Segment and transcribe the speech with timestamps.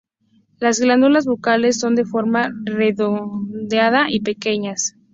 [0.57, 4.95] Las glándulas bucales son de forma redondeada y pequeñas.